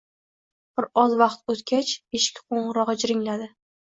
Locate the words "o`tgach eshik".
1.55-2.39